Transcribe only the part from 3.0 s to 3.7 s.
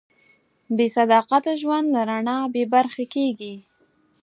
کېږي.